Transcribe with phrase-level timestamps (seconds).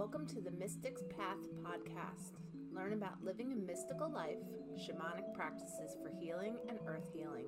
[0.00, 2.40] Welcome to the Mystics Path podcast.
[2.74, 4.38] Learn about living a mystical life,
[4.78, 7.44] shamanic practices for healing and earth healing,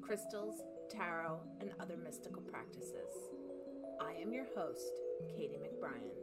[0.00, 3.12] crystals, tarot, and other mystical practices.
[4.00, 5.00] I am your host,
[5.36, 6.14] Katie McBrien.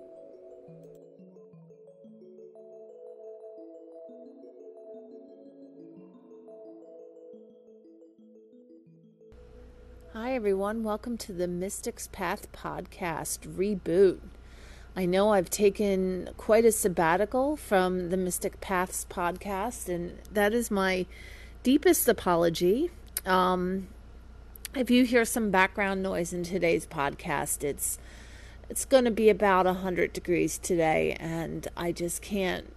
[10.14, 10.86] Hi, everyone.
[10.86, 14.22] Welcome to the Mystics Path podcast reboot.
[14.96, 20.70] I know I've taken quite a sabbatical from the Mystic Paths podcast, and that is
[20.70, 21.06] my
[21.64, 22.92] deepest apology.
[23.26, 23.88] Um,
[24.76, 28.00] if you hear some background noise in today's podcast, it's
[28.70, 32.74] it's going to be about 100 degrees today, and I just can't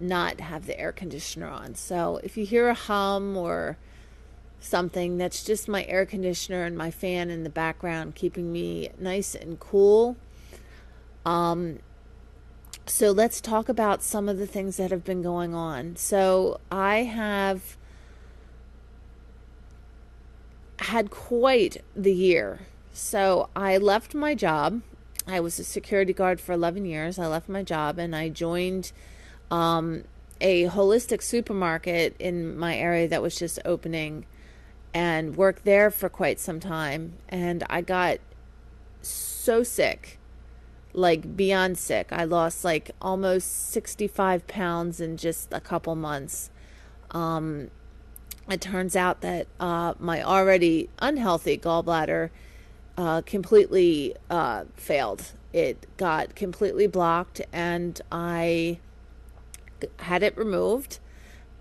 [0.00, 1.76] not have the air conditioner on.
[1.76, 3.76] So if you hear a hum or
[4.58, 9.36] something, that's just my air conditioner and my fan in the background keeping me nice
[9.36, 10.16] and cool.
[11.24, 11.78] Um,
[12.86, 15.96] so let's talk about some of the things that have been going on.
[15.96, 17.76] So I have
[20.78, 22.60] had quite the year.
[22.92, 24.82] So I left my job.
[25.26, 27.18] I was a security guard for 11 years.
[27.18, 28.90] I left my job and I joined
[29.50, 30.04] um,
[30.40, 34.26] a holistic supermarket in my area that was just opening
[34.92, 37.14] and worked there for quite some time.
[37.28, 38.18] And I got
[39.00, 40.18] so sick
[40.94, 42.08] like beyond sick.
[42.12, 46.50] I lost like almost 65 pounds in just a couple months.
[47.10, 47.70] Um,
[48.48, 52.30] it turns out that uh, my already unhealthy gallbladder
[52.96, 55.32] uh, completely uh, failed.
[55.52, 58.78] It got completely blocked, and I
[60.00, 60.98] had it removed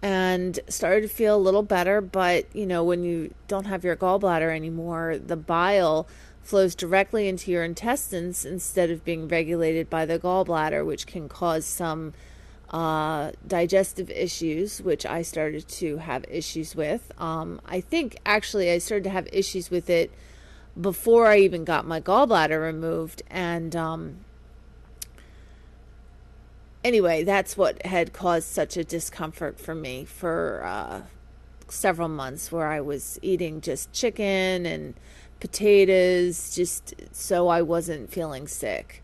[0.02, 2.02] and started to feel a little better.
[2.02, 6.08] But you know, when you don't have your gallbladder anymore, the bile
[6.44, 11.66] flows directly into your intestines instead of being regulated by the gallbladder, which can cause
[11.66, 12.14] some
[12.72, 17.12] uh, digestive issues, which I started to have issues with.
[17.18, 20.12] Um, I think actually I started to have issues with it
[20.80, 23.24] before I even got my gallbladder removed.
[23.30, 24.18] And um,
[26.84, 31.02] anyway, that's what had caused such a discomfort for me for uh,
[31.68, 34.94] several months, where I was eating just chicken and
[35.42, 39.04] potatoes just so I wasn't feeling sick.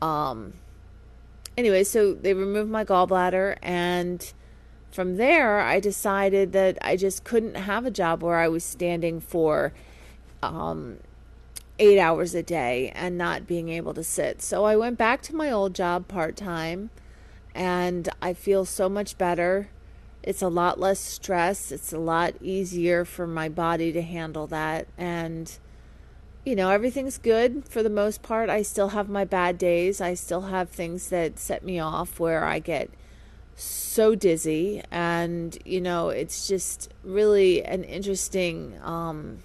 [0.00, 0.52] Um
[1.56, 4.32] anyway, so they removed my gallbladder and
[4.92, 9.20] from there I decided that I just couldn't have a job where I was standing
[9.20, 9.72] for
[10.42, 10.98] um
[11.78, 14.40] 8 hours a day and not being able to sit.
[14.42, 16.90] So I went back to my old job part-time
[17.54, 19.70] and I feel so much better.
[20.26, 21.70] It's a lot less stress.
[21.70, 24.88] It's a lot easier for my body to handle that.
[24.96, 25.52] And,
[26.46, 28.48] you know, everything's good for the most part.
[28.48, 30.00] I still have my bad days.
[30.00, 32.88] I still have things that set me off where I get
[33.54, 34.82] so dizzy.
[34.90, 39.40] And, you know, it's just really an interesting, um,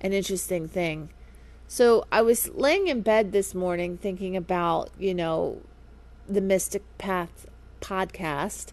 [0.00, 1.10] an interesting thing.
[1.68, 5.60] So I was laying in bed this morning thinking about, you know,
[6.26, 7.46] the Mystic Path
[7.82, 8.72] podcast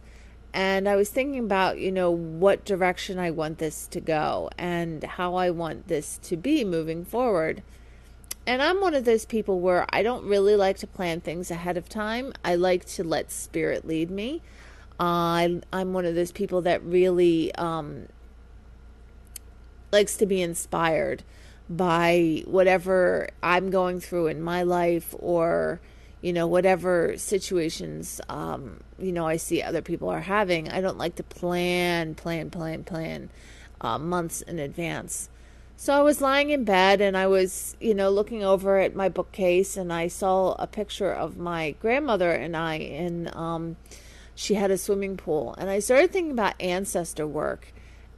[0.54, 5.04] and I was thinking about, you know, what direction I want this to go and
[5.04, 7.62] how I want this to be moving forward.
[8.48, 11.78] And I'm one of those people where I don't really like to plan things ahead
[11.78, 12.34] of time.
[12.44, 14.42] I like to let spirit lead me.
[15.00, 18.08] Uh, I, I'm one of those people that really um,
[19.92, 21.24] likes to be inspired
[21.70, 25.80] by whatever I'm going through in my life or
[26.22, 30.98] you know, whatever situations, um, you know, I see other people are having, I don't
[30.98, 33.30] like to plan, plan, plan, plan
[33.82, 35.30] uh, months in advance.
[35.78, 39.08] So I was lying in bed and I was, you know, looking over at my
[39.08, 43.78] bookcase and I saw a picture of my grandmother and I and um,
[44.36, 45.56] she had a swimming pool.
[45.58, 47.72] And I started thinking about ancestor work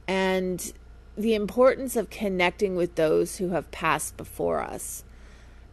[0.08, 0.72] and
[1.16, 5.04] the importance of connecting with those who have passed before us.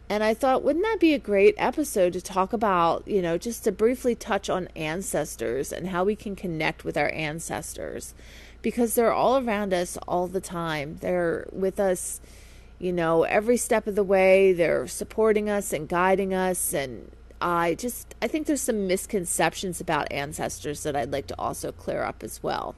[0.10, 3.64] And I thought, wouldn't that be a great episode to talk about, you know, just
[3.66, 8.16] to briefly touch on ancestors and how we can connect with our ancestors
[8.64, 10.98] because they're all around us all the time.
[11.00, 12.22] They're with us,
[12.80, 14.52] you know, every step of the way.
[14.52, 16.74] They're supporting us and guiding us.
[16.74, 21.72] And I just, I think there's some misconceptions about ancestors that I'd like to also
[21.72, 22.76] clear up as well.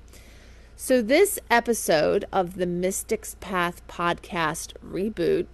[0.75, 5.45] So, this episode of the Mystics Path podcast reboot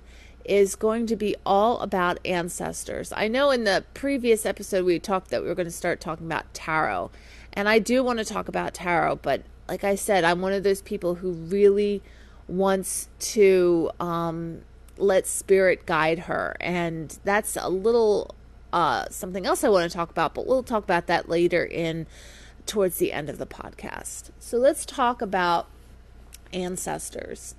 [0.47, 3.13] is going to be all about ancestors.
[3.15, 6.25] I know in the previous episode we talked that we were going to start talking
[6.25, 7.11] about tarot,
[7.53, 10.63] and I do want to talk about tarot, but like I said, I'm one of
[10.63, 12.01] those people who really
[12.47, 14.61] wants to um,
[14.97, 18.33] let spirit guide her, and that's a little
[18.73, 22.05] uh, something else I want to talk about, but we'll talk about that later in
[22.65, 24.29] towards the end of the podcast.
[24.39, 25.67] So let's talk about
[26.53, 27.55] ancestors.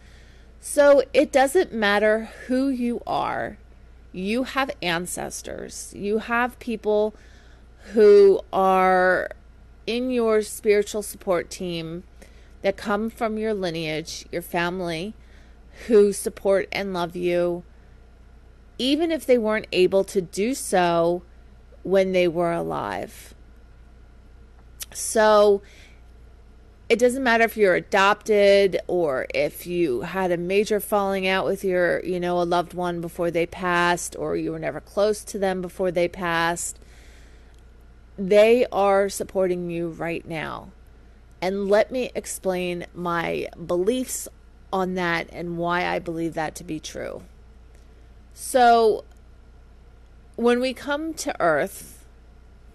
[0.60, 3.58] So it doesn't matter who you are,
[4.12, 5.92] you have ancestors.
[5.96, 7.14] You have people
[7.92, 9.30] who are
[9.86, 12.04] in your spiritual support team
[12.62, 15.14] that come from your lineage, your family,
[15.86, 17.62] who support and love you,
[18.78, 21.22] even if they weren't able to do so
[21.82, 23.34] when they were alive.
[24.92, 25.62] So
[26.88, 31.62] it doesn't matter if you're adopted or if you had a major falling out with
[31.62, 35.38] your, you know, a loved one before they passed or you were never close to
[35.38, 36.78] them before they passed.
[38.16, 40.70] They are supporting you right now.
[41.42, 44.26] And let me explain my beliefs
[44.72, 47.22] on that and why I believe that to be true.
[48.32, 49.04] So,
[50.36, 52.06] when we come to Earth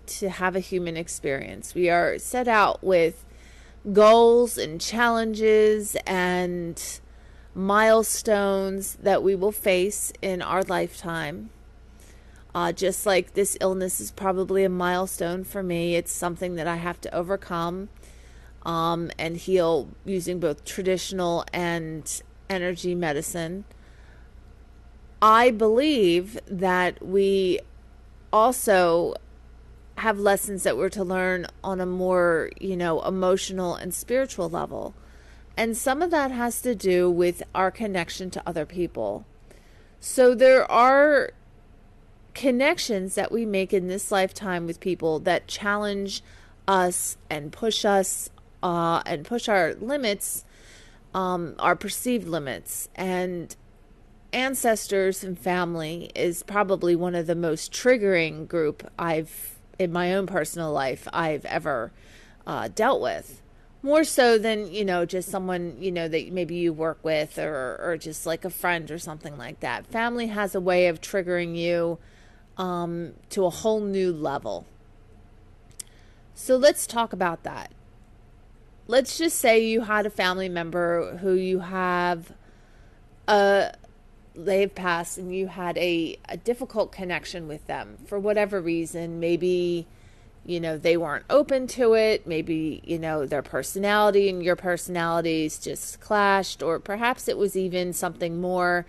[0.05, 3.25] to have a human experience, we are set out with
[3.91, 6.99] goals and challenges and
[7.53, 11.49] milestones that we will face in our lifetime.
[12.55, 16.75] Uh, just like this illness is probably a milestone for me, it's something that I
[16.75, 17.89] have to overcome
[18.63, 23.65] um, and heal using both traditional and energy medicine.
[25.21, 27.59] I believe that we
[28.31, 29.15] also
[29.97, 34.93] have lessons that we're to learn on a more, you know, emotional and spiritual level.
[35.55, 39.25] And some of that has to do with our connection to other people.
[39.99, 41.31] So there are
[42.33, 46.23] connections that we make in this lifetime with people that challenge
[46.67, 48.29] us and push us
[48.63, 50.43] uh, and push our limits,
[51.13, 52.89] um, our perceived limits.
[52.95, 53.55] And
[54.31, 59.52] ancestors and family is probably one of the most triggering group I've
[59.83, 61.91] in my own personal life I've ever
[62.47, 63.41] uh, dealt with.
[63.81, 67.77] More so than, you know, just someone, you know, that maybe you work with or,
[67.83, 69.85] or just like a friend or something like that.
[69.85, 71.99] Family has a way of triggering you
[72.57, 74.65] um, to a whole new level.
[76.33, 77.71] So let's talk about that.
[78.87, 82.33] Let's just say you had a family member who you have
[83.27, 83.73] a
[84.35, 89.85] they've passed and you had a, a difficult connection with them for whatever reason maybe
[90.45, 95.59] you know they weren't open to it maybe you know their personality and your personalities
[95.59, 98.85] just clashed or perhaps it was even something more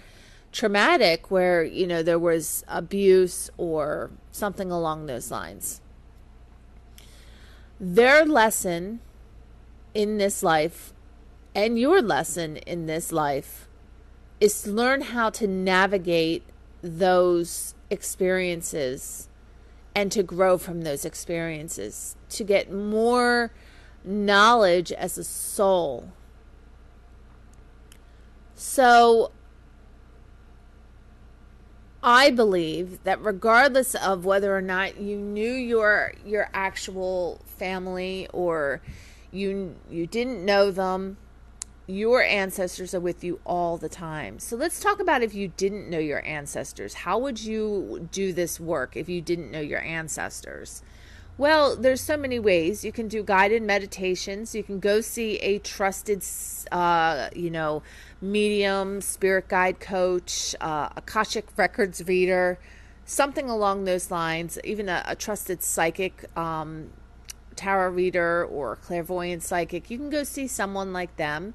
[0.55, 5.81] traumatic where you know there was abuse or something along those lines.
[7.79, 9.01] Their lesson
[9.93, 10.95] in this life
[11.55, 13.64] and your lesson in this life
[14.45, 16.43] is learn how to navigate
[16.83, 19.27] those experiences
[19.95, 23.51] and to grow from those experiences, to get more
[24.05, 26.13] knowledge as a soul.
[28.55, 29.33] So,
[32.03, 38.83] I believe that regardless of whether or not you knew your your actual family or
[39.33, 41.17] you you didn't know them,
[41.87, 44.39] your ancestors are with you all the time.
[44.39, 46.95] So let's talk about if you didn't know your ancestors.
[46.95, 50.83] How would you do this work if you didn't know your ancestors?
[51.37, 52.85] Well, there's so many ways.
[52.85, 54.55] You can do guided meditations.
[54.55, 56.25] You can go see a trusted,
[56.71, 57.83] uh, you know,
[58.23, 62.59] medium, spirit guide coach, uh, Akashic records reader,
[63.05, 64.59] something along those lines.
[64.63, 66.91] Even a, a trusted psychic um,
[67.57, 71.55] tarot reader or clairvoyant psychic, you can go see someone like them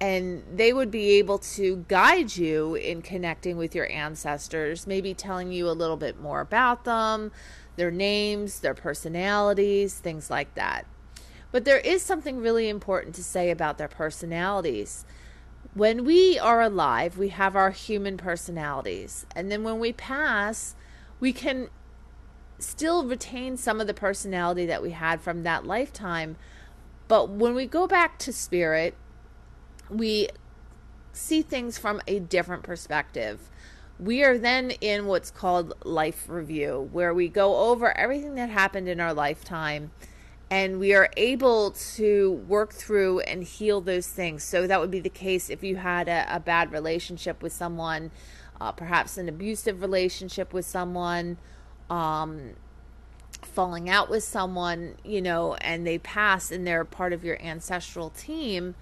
[0.00, 5.52] and they would be able to guide you in connecting with your ancestors, maybe telling
[5.52, 7.30] you a little bit more about them,
[7.76, 10.86] their names, their personalities, things like that.
[11.52, 15.04] But there is something really important to say about their personalities.
[15.74, 19.26] When we are alive, we have our human personalities.
[19.36, 20.74] And then when we pass,
[21.18, 21.68] we can
[22.62, 26.36] still retain some of the personality that we had from that lifetime.
[27.08, 28.94] But when we go back to spirit,
[29.88, 30.28] we
[31.12, 33.50] see things from a different perspective.
[33.98, 38.88] We are then in what's called life review, where we go over everything that happened
[38.88, 39.90] in our lifetime
[40.50, 44.42] and we are able to work through and heal those things.
[44.42, 48.10] So, that would be the case if you had a, a bad relationship with someone,
[48.60, 51.38] uh, perhaps an abusive relationship with someone,
[51.90, 52.54] um,
[53.42, 58.10] falling out with someone, you know, and they pass and they're part of your ancestral
[58.10, 58.74] team,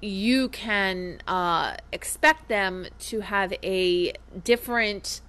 [0.00, 4.12] you can uh, expect them to have a
[4.44, 5.22] different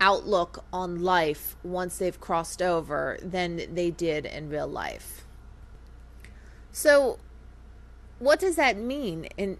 [0.00, 5.24] outlook on life once they've crossed over than they did in real life.
[6.72, 7.20] So,
[8.18, 9.28] what does that mean?
[9.38, 9.58] And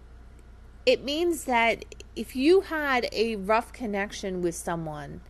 [0.85, 5.21] it means that if you had a rough connection with someone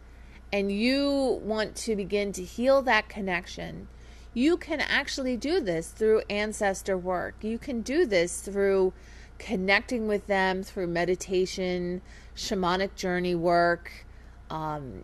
[0.55, 3.89] and you want to begin to heal that connection,
[4.33, 7.35] you can actually do this through ancestor work.
[7.41, 8.93] You can do this through
[9.37, 12.01] connecting with them through meditation,
[12.37, 13.91] shamanic journey work,
[14.49, 15.03] um,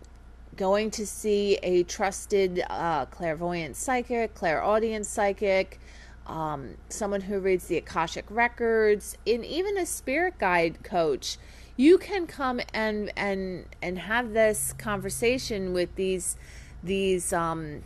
[0.56, 5.78] going to see a trusted uh, clairvoyant psychic, clairaudient psychic,
[6.26, 11.36] um, someone who reads the Akashic records, and even a spirit guide coach.
[11.76, 16.36] You can come and and and have this conversation with these
[16.82, 17.82] these um,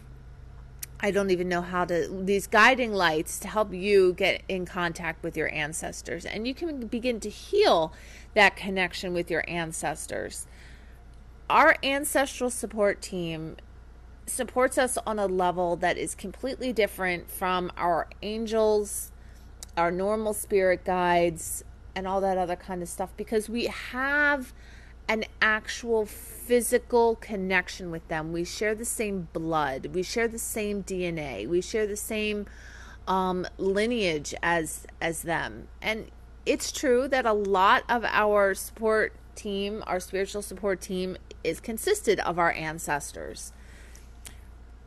[0.98, 5.22] I don't even know how to these guiding lights to help you get in contact
[5.22, 7.92] with your ancestors and you can begin to heal
[8.34, 10.46] that connection with your ancestors.
[11.48, 13.56] Our ancestral support team
[14.26, 19.12] supports us on a level that is completely different from our angels,
[19.76, 21.62] our normal spirit guides,
[21.96, 24.52] and all that other kind of stuff because we have
[25.08, 28.32] an actual physical connection with them.
[28.32, 32.46] We share the same blood, we share the same DNA, we share the same
[33.08, 35.68] um, lineage as as them.
[35.80, 36.10] And
[36.44, 42.20] it's true that a lot of our support team, our spiritual support team, is consisted
[42.20, 43.52] of our ancestors.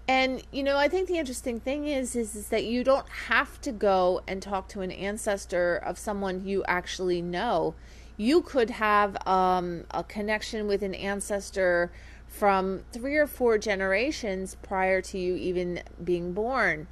[0.10, 3.62] And you know, I think the interesting thing is, is is that you don't have
[3.62, 7.75] to go and talk to an ancestor of someone you actually know.
[8.18, 11.92] You could have um, a connection with an ancestor
[12.28, 16.88] from three or four generations prior to you even being born.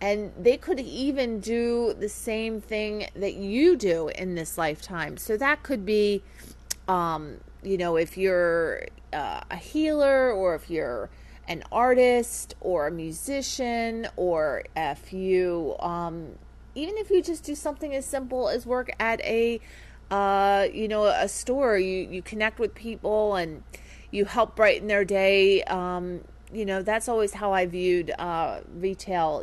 [0.00, 5.18] And they could even do the same thing that you do in this lifetime.
[5.18, 6.22] So that could be,
[6.88, 11.10] um, you know, if you're uh, a healer or if you're
[11.48, 16.28] an artist or a musician, or if you, um,
[16.74, 19.60] even if you just do something as simple as work at a,
[20.10, 23.62] uh, you know, a store, you, you connect with people and
[24.10, 25.62] you help brighten their day.
[25.64, 26.20] Um,
[26.52, 29.42] you know, that's always how I viewed uh, retail.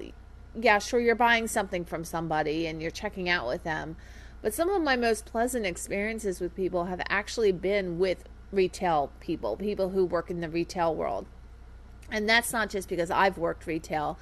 [0.59, 3.97] Yeah, sure, you're buying something from somebody and you're checking out with them.
[4.41, 9.57] But some of my most pleasant experiences with people have actually been with retail people,
[9.57, 11.25] people who work in the retail world.
[12.11, 14.17] And that's not just because I've worked retail,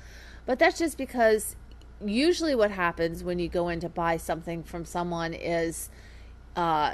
[0.45, 1.55] but that's just because
[2.03, 5.89] usually what happens when you go in to buy something from someone is
[6.55, 6.93] uh,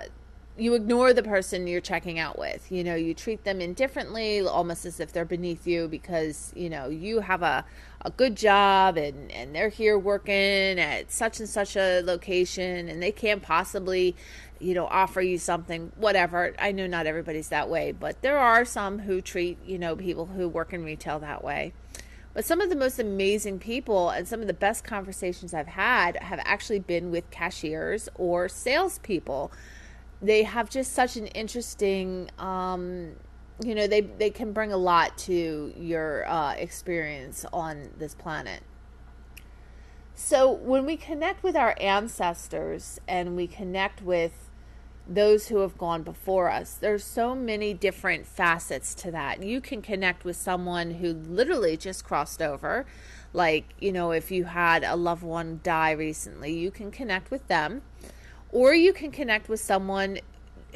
[0.57, 2.71] you ignore the person you're checking out with.
[2.71, 6.89] You know, you treat them indifferently, almost as if they're beneath you because, you know,
[6.89, 7.65] you have a,
[8.01, 13.01] a good job and, and they're here working at such and such a location and
[13.01, 14.15] they can't possibly
[14.63, 16.55] you know, offer you something, whatever.
[16.58, 20.27] I know not everybody's that way, but there are some who treat, you know, people
[20.27, 21.74] who work in retail that way.
[22.34, 26.15] But some of the most amazing people and some of the best conversations I've had
[26.24, 29.51] have actually been with cashiers or salespeople.
[30.22, 33.12] They have just such an interesting, um,
[33.63, 38.63] you know, they, they can bring a lot to your uh, experience on this planet.
[40.15, 44.50] So when we connect with our ancestors and we connect with
[45.07, 46.75] those who have gone before us.
[46.75, 49.43] There's so many different facets to that.
[49.43, 52.86] You can connect with someone who literally just crossed over.
[53.33, 57.48] Like, you know, if you had a loved one die recently, you can connect with
[57.48, 57.81] them.
[58.51, 60.19] Or you can connect with someone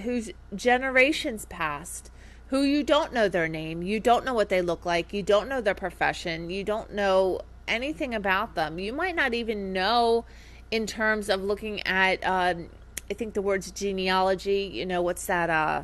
[0.01, 2.11] whose generations passed,
[2.47, 5.47] who you don't know their name, you don't know what they look like, you don't
[5.47, 8.79] know their profession, you don't know anything about them.
[8.79, 10.25] You might not even know
[10.71, 12.69] in terms of looking at um,
[13.09, 15.83] I think the words genealogy, you know, what's that uh,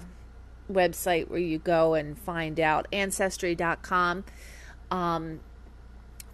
[0.71, 2.87] website where you go and find out?
[2.91, 4.25] Ancestry.com.
[4.91, 5.39] Um,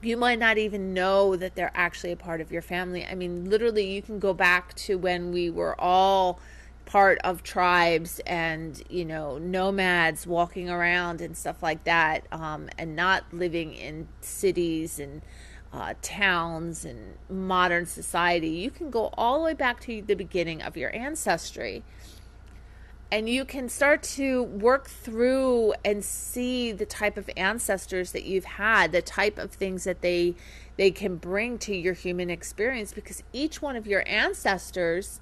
[0.01, 3.05] you might not even know that they're actually a part of your family.
[3.05, 6.39] I mean, literally, you can go back to when we were all
[6.85, 12.95] part of tribes and, you know, nomads walking around and stuff like that, um, and
[12.95, 15.21] not living in cities and
[15.71, 20.61] uh, towns and modern society, you can go all the way back to the beginning
[20.61, 21.83] of your ancestry.
[23.11, 28.45] And you can start to work through and see the type of ancestors that you've
[28.45, 30.35] had, the type of things that they
[30.77, 35.19] they can bring to your human experience because each one of your ancestors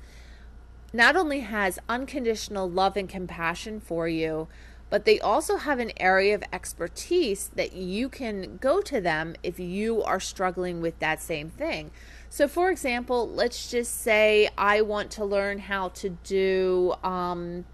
[0.94, 4.48] not only has unconditional love and compassion for you,
[4.90, 9.60] but they also have an area of expertise that you can go to them if
[9.60, 11.92] you are struggling with that same thing.
[12.30, 17.66] So, for example, let's just say I want to learn how to do um,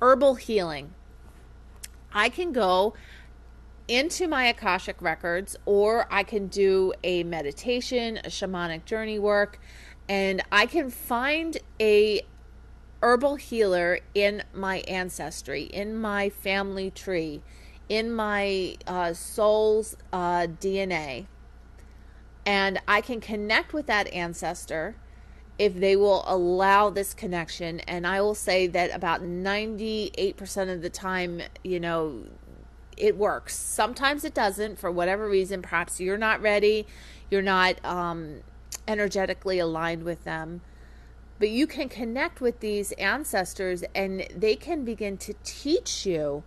[0.00, 0.94] herbal healing.
[2.12, 2.94] I can go
[3.88, 9.60] into my Akashic records or I can do a meditation, a shamanic journey work,
[10.08, 12.22] and I can find a
[13.06, 17.40] herbal healer in my ancestry, in my family tree,
[17.88, 21.24] in my uh, soul's uh, DNA.
[22.44, 24.96] And I can connect with that ancestor
[25.56, 27.78] if they will allow this connection.
[27.80, 32.24] And I will say that about 98% of the time, you know,
[32.96, 33.54] it works.
[33.54, 35.62] Sometimes it doesn't for whatever reason.
[35.62, 36.88] Perhaps you're not ready,
[37.30, 38.40] you're not um,
[38.88, 40.60] energetically aligned with them.
[41.38, 46.44] But you can connect with these ancestors and they can begin to teach you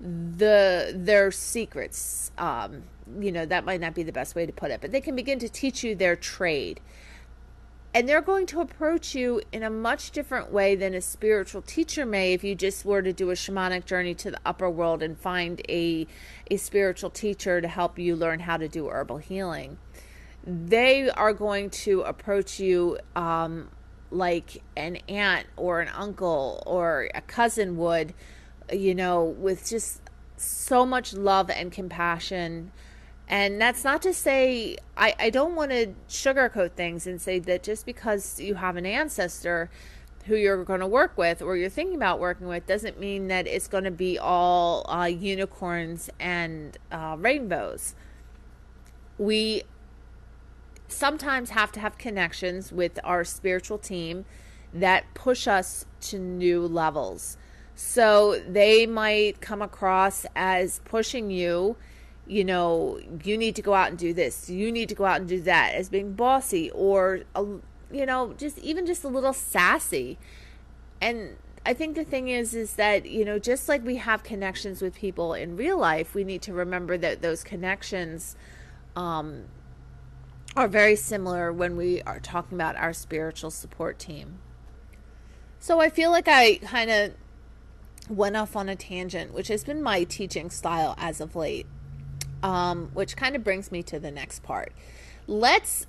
[0.00, 2.32] the their secrets.
[2.36, 2.84] Um,
[3.20, 5.14] you know, that might not be the best way to put it, but they can
[5.14, 6.80] begin to teach you their trade
[7.94, 12.04] and they're going to approach you in a much different way than a spiritual teacher
[12.04, 15.16] may if you just were to do a shamanic journey to the upper world and
[15.16, 16.06] find a
[16.50, 19.78] a spiritual teacher to help you learn how to do herbal healing
[20.44, 23.70] they are going to approach you um,
[24.14, 28.14] like an aunt or an uncle or a cousin would
[28.72, 30.00] you know with just
[30.36, 32.70] so much love and compassion
[33.28, 37.62] and that's not to say, I, I don't want to sugarcoat things and say that
[37.62, 39.70] just because you have an ancestor
[40.26, 43.46] who you're going to work with or you're thinking about working with doesn't mean that
[43.46, 47.94] it's going to be all uh, unicorns and uh, rainbows.
[49.16, 49.62] We
[50.88, 54.24] sometimes have to have connections with our spiritual team
[54.72, 57.36] that push us to new levels.
[57.74, 61.76] So they might come across as pushing you
[62.26, 65.20] you know, you need to go out and do this, you need to go out
[65.20, 67.20] and do that, as being bossy or,
[67.90, 70.18] you know, just even just a little sassy.
[71.00, 74.80] And I think the thing is, is that, you know, just like we have connections
[74.80, 78.36] with people in real life, we need to remember that those connections
[78.96, 79.44] um,
[80.56, 84.38] are very similar when we are talking about our spiritual support team.
[85.58, 87.14] So I feel like I kind of
[88.08, 91.66] went off on a tangent, which has been my teaching style as of late
[92.44, 94.72] um, which kind of brings me to the next part.
[95.26, 95.86] Let's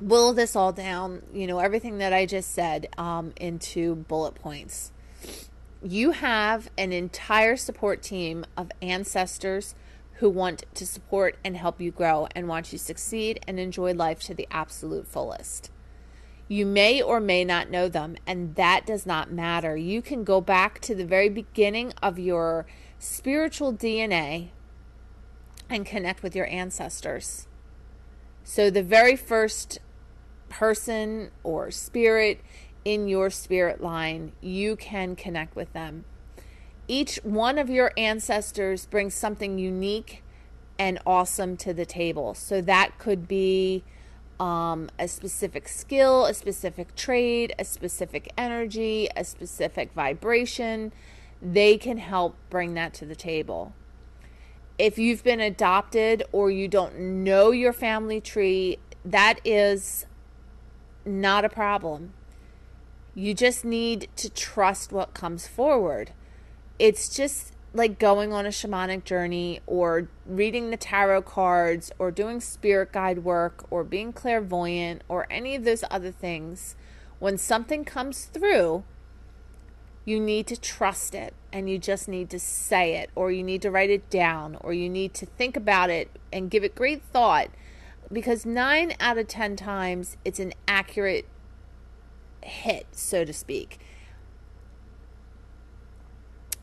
[0.00, 4.90] boil this all down, you know, everything that I just said um, into bullet points.
[5.84, 9.74] You have an entire support team of ancestors
[10.22, 13.92] who want to support and help you grow and want you to succeed and enjoy
[13.92, 15.68] life to the absolute fullest.
[16.46, 19.76] You may or may not know them, and that does not matter.
[19.76, 22.66] You can go back to the very beginning of your
[23.00, 24.50] spiritual DNA
[25.68, 27.48] and connect with your ancestors.
[28.44, 29.80] So, the very first
[30.48, 32.42] person or spirit
[32.84, 36.04] in your spirit line, you can connect with them.
[36.92, 40.22] Each one of your ancestors brings something unique
[40.78, 42.34] and awesome to the table.
[42.34, 43.82] So, that could be
[44.38, 50.92] um, a specific skill, a specific trade, a specific energy, a specific vibration.
[51.40, 53.72] They can help bring that to the table
[54.78, 60.06] if you've been adopted or you don't know your family tree, that is
[61.04, 62.12] not a problem.
[63.14, 66.12] You just need to trust what comes forward.
[66.78, 72.40] It's just like going on a shamanic journey or reading the tarot cards or doing
[72.40, 76.76] spirit guide work or being clairvoyant or any of those other things.
[77.18, 78.84] When something comes through,
[80.04, 83.62] you need to trust it and you just need to say it or you need
[83.62, 87.02] to write it down or you need to think about it and give it great
[87.02, 87.48] thought
[88.10, 91.26] because 9 out of 10 times it's an accurate
[92.42, 93.78] hit so to speak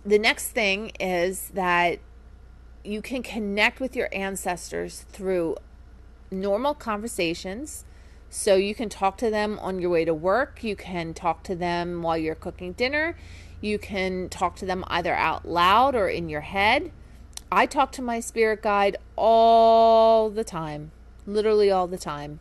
[0.05, 1.99] the next thing is that
[2.83, 5.57] you can connect with your ancestors through
[6.31, 7.85] normal conversations
[8.29, 11.55] so you can talk to them on your way to work, you can talk to
[11.55, 13.17] them while you're cooking dinner,
[13.59, 16.91] you can talk to them either out loud or in your head.
[17.51, 20.91] I talk to my spirit guide all the time,
[21.25, 22.39] literally all the time.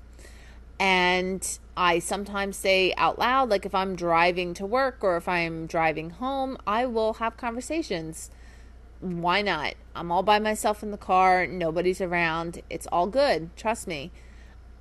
[0.81, 5.67] And I sometimes say out loud, like if I'm driving to work or if I'm
[5.67, 8.31] driving home, I will have conversations.
[9.01, 9.75] Why not?
[9.95, 12.63] I'm all by myself in the car, nobody's around.
[12.71, 13.57] It's all good.
[13.57, 14.13] Trust me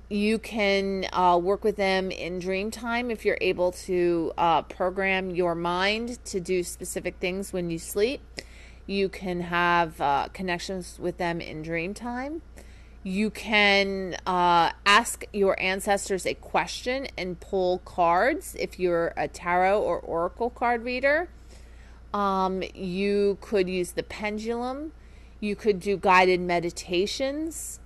[0.08, 5.30] you can uh, work with them in dream time if you're able to uh, program
[5.30, 8.22] your mind to do specific things when you sleep.
[8.86, 12.40] You can have uh, connections with them in dream time.
[13.04, 19.80] You can uh, ask your ancestors a question and pull cards if you're a tarot
[19.80, 21.28] or oracle card reader.
[22.12, 24.92] Um, you could use the pendulum.
[25.40, 27.78] You could do guided meditations.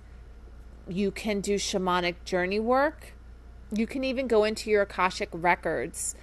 [0.87, 3.13] You can do shamanic journey work.
[3.71, 6.15] You can even go into your Akashic records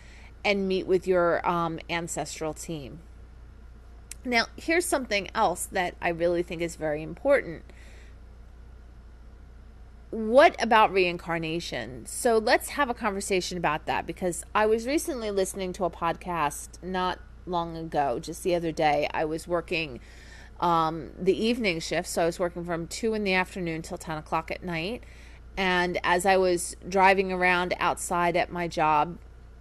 [0.44, 3.00] and meet with your um, ancestral team.
[4.24, 7.62] Now, here's something else that I really think is very important.
[10.10, 12.04] What about reincarnation?
[12.06, 16.82] So let's have a conversation about that because I was recently listening to a podcast
[16.82, 19.08] not long ago, just the other day.
[19.14, 20.00] I was working
[20.58, 24.18] um, the evening shift, so I was working from 2 in the afternoon till 10
[24.18, 25.04] o'clock at night.
[25.56, 29.16] And as I was driving around outside at my job,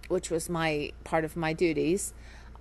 [0.08, 2.12] which was my part of my duties,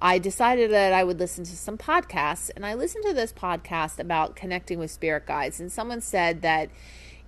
[0.02, 2.52] I decided that I would listen to some podcasts.
[2.56, 5.60] And I listened to this podcast about connecting with spirit guides.
[5.60, 6.70] And someone said that,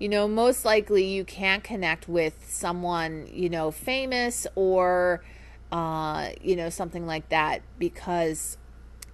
[0.01, 5.23] you know, most likely you can't connect with someone, you know, famous or,
[5.71, 8.57] uh, you know, something like that because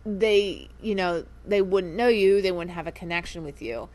[0.05, 3.89] they, you know, they wouldn't know you, they wouldn't have a connection with you.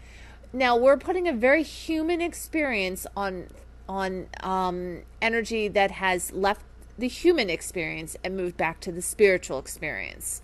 [0.53, 3.47] Now we're putting a very human experience on
[3.89, 6.61] on um, energy that has left
[6.99, 10.43] the human experience and moved back to the spiritual experience.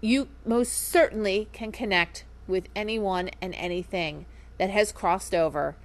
[0.00, 4.24] You most certainly can connect with anyone and anything
[4.58, 5.76] that has crossed over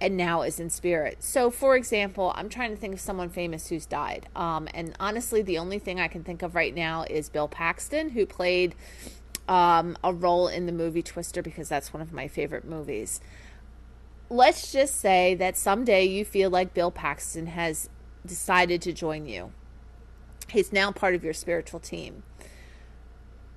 [0.00, 1.22] and now is in spirit.
[1.22, 4.28] So, for example, I'm trying to think of someone famous who's died.
[4.36, 8.10] Um, and honestly, the only thing I can think of right now is Bill Paxton,
[8.10, 8.74] who played
[9.48, 13.20] um, a role in the movie Twister because that's one of my favorite movies.
[14.28, 17.88] Let's just say that someday you feel like Bill Paxton has
[18.26, 19.52] decided to join you.
[20.48, 22.22] He's now part of your spiritual team.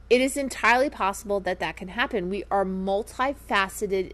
[0.09, 2.29] It is entirely possible that that can happen.
[2.29, 4.13] We are multifaceted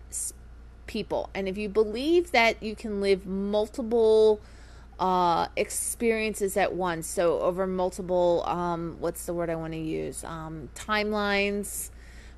[0.87, 1.29] people.
[1.33, 4.41] And if you believe that you can live multiple
[4.99, 10.23] uh, experiences at once, so over multiple, um, what's the word I want to use?
[10.23, 11.89] Um, timelines,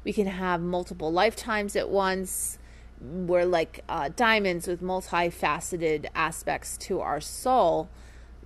[0.03, 2.57] we can have multiple lifetimes at once.
[2.99, 7.89] We're like uh, diamonds with multifaceted aspects to our soul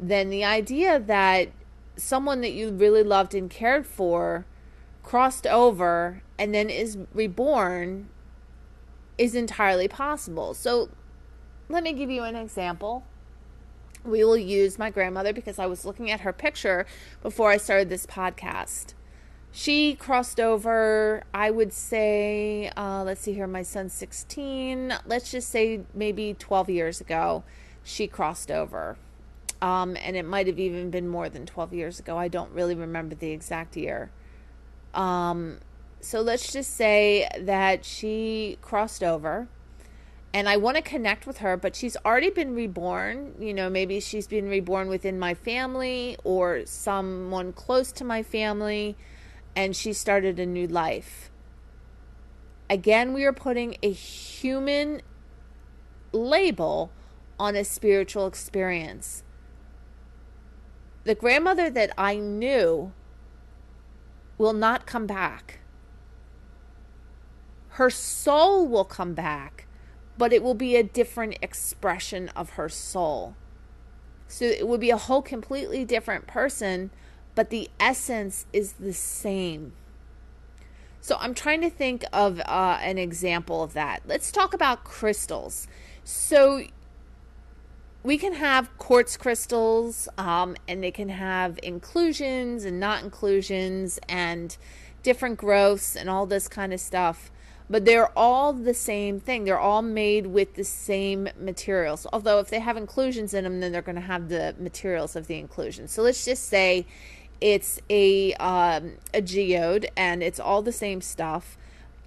[0.01, 1.49] then the idea that
[1.95, 4.45] someone that you really loved and cared for
[5.03, 8.09] crossed over and then is reborn
[9.21, 10.53] is entirely possible.
[10.53, 10.89] So
[11.69, 13.03] let me give you an example.
[14.03, 16.87] We will use my grandmother because I was looking at her picture
[17.21, 18.95] before I started this podcast.
[19.51, 24.93] She crossed over, I would say, uh, let's see here, my son's 16.
[25.05, 27.43] Let's just say maybe 12 years ago,
[27.83, 28.97] she crossed over
[29.61, 32.17] um, and it might have even been more than 12 years ago.
[32.17, 34.09] I don't really remember the exact year.
[34.95, 35.59] Um,
[36.01, 39.47] so let's just say that she crossed over
[40.33, 43.35] and I want to connect with her, but she's already been reborn.
[43.37, 48.95] You know, maybe she's been reborn within my family or someone close to my family,
[49.57, 51.29] and she started a new life.
[52.69, 55.01] Again, we are putting a human
[56.13, 56.91] label
[57.37, 59.23] on a spiritual experience
[61.03, 62.91] the grandmother that I knew
[64.37, 65.60] will not come back.
[67.71, 69.65] Her soul will come back,
[70.17, 73.35] but it will be a different expression of her soul.
[74.27, 76.91] So it will be a whole completely different person,
[77.33, 79.73] but the essence is the same.
[80.99, 84.03] So I'm trying to think of uh, an example of that.
[84.05, 85.67] Let's talk about crystals.
[86.03, 86.63] So
[88.03, 94.55] we can have quartz crystals um, and they can have inclusions and not inclusions and
[95.03, 97.31] different growths and all this kind of stuff
[97.71, 99.45] but they're all the same thing.
[99.45, 102.05] They're all made with the same materials.
[102.11, 105.27] Although if they have inclusions in them then they're going to have the materials of
[105.27, 105.87] the inclusion.
[105.87, 106.85] So let's just say
[107.39, 111.57] it's a um, a geode and it's all the same stuff.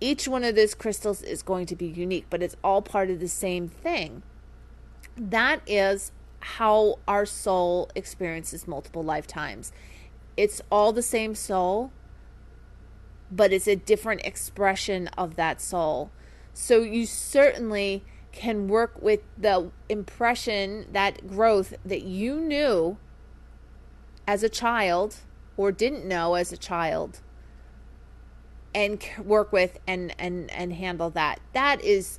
[0.00, 3.18] Each one of those crystals is going to be unique but it's all part of
[3.18, 4.22] the same thing.
[5.16, 9.72] That is how our soul experiences multiple lifetimes.
[10.37, 11.90] It's all the same soul,
[13.30, 16.10] but it's a different expression of that soul.
[16.52, 22.98] So you certainly can work with the impression, that growth that you knew
[24.26, 25.16] as a child
[25.56, 27.20] or didn't know as a child
[28.74, 31.40] and work with and and and handle that.
[31.52, 32.18] That is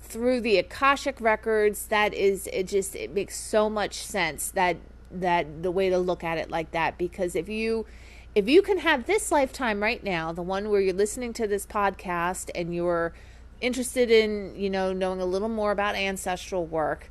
[0.00, 4.76] through the akashic records that is it just it makes so much sense that
[5.10, 7.86] that the way to look at it like that because if you
[8.34, 11.66] if you can have this lifetime right now the one where you're listening to this
[11.66, 13.12] podcast and you're
[13.60, 17.10] interested in you know knowing a little more about ancestral work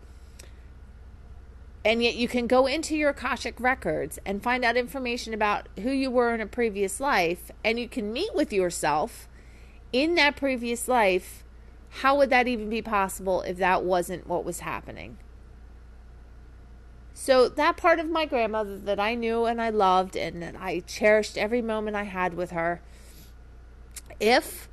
[1.86, 5.92] and yet you can go into your Akashic records and find out information about who
[5.92, 9.28] you were in a previous life, and you can meet with yourself
[9.92, 11.44] in that previous life.
[11.98, 15.18] How would that even be possible if that wasn't what was happening?
[17.14, 20.80] So, that part of my grandmother that I knew and I loved and that I
[20.80, 22.82] cherished every moment I had with her,
[24.20, 24.68] if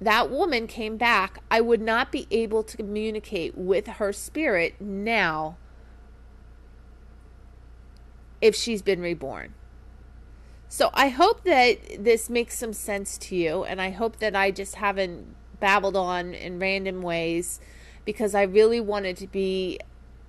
[0.00, 5.58] that woman came back, I would not be able to communicate with her spirit now
[8.40, 9.54] if she's been reborn.
[10.68, 14.50] So I hope that this makes some sense to you, and I hope that I
[14.50, 17.60] just haven't babbled on in random ways
[18.04, 19.78] because I really wanted to be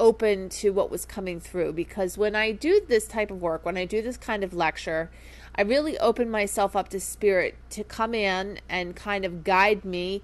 [0.02, 1.72] open to what was coming through.
[1.72, 5.12] Because when I do this type of work, when I do this kind of lecture,
[5.56, 10.24] I really open myself up to spirit to come in and kind of guide me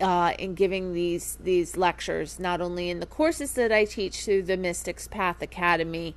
[0.00, 4.42] uh, in giving these these lectures, not only in the courses that I teach through
[4.42, 6.16] the Mystics Path Academy,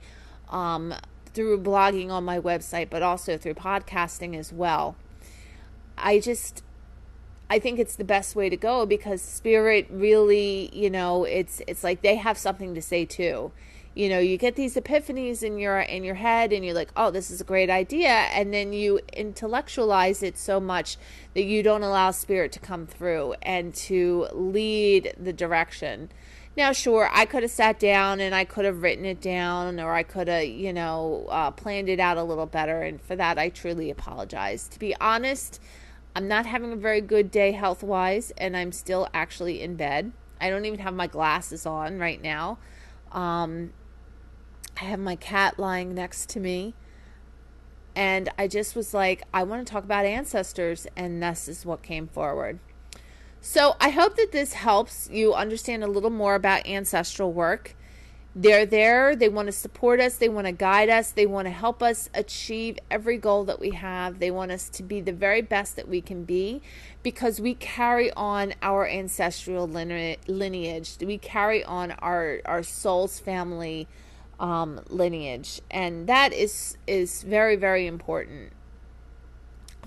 [0.49, 0.95] um,
[1.33, 4.95] through blogging on my website, but also through podcasting as well.
[5.97, 6.63] I just
[7.49, 11.83] I think it's the best way to go because spirit really, you know, it's it's
[11.83, 13.51] like they have something to say too.
[13.93, 17.11] You know, you get these epiphanies in your in your head and you're like, "Oh,
[17.11, 20.97] this is a great idea." And then you intellectualize it so much
[21.33, 26.09] that you don't allow spirit to come through and to lead the direction.
[26.57, 29.91] Now, sure, I could have sat down and I could have written it down or
[29.93, 32.81] I could have, you know, uh, planned it out a little better.
[32.81, 34.69] And for that, I truly apologize.
[34.69, 35.59] To be honest,
[36.15, 40.13] I'm not having a very good day health wise, and I'm still actually in bed.
[40.39, 42.57] I don't even have my glasses on right now.
[43.11, 43.73] Um,
[44.79, 46.73] I have my cat lying next to me.
[47.95, 51.81] And I just was like, I want to talk about ancestors, and this is what
[51.81, 52.59] came forward.
[53.41, 57.75] So I hope that this helps you understand a little more about ancestral work.
[58.37, 61.51] They're there, they want to support us, they want to guide us, they want to
[61.51, 64.19] help us achieve every goal that we have.
[64.19, 66.61] They want us to be the very best that we can be
[67.01, 70.97] because we carry on our ancestral lineage.
[70.99, 73.87] We carry on our, our soul's family
[74.39, 75.61] um, lineage.
[75.71, 78.51] And that is is very, very important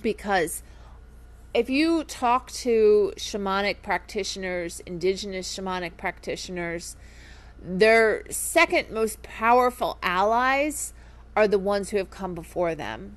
[0.02, 0.62] because
[1.54, 6.96] if you talk to shamanic practitioners, indigenous shamanic practitioners,
[7.62, 10.92] their second most powerful allies
[11.36, 13.16] are the ones who have come before them.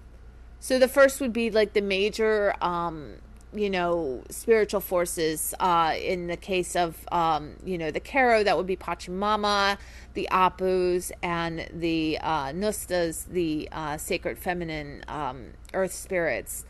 [0.59, 3.15] So the first would be like the major, um,
[3.53, 5.55] you know, spiritual forces.
[5.59, 9.77] Uh, in the case of, um, you know, the Q'ero, that would be Pachamama,
[10.13, 16.65] the Apus, and the uh, Nustas, the uh, sacred feminine um, earth spirits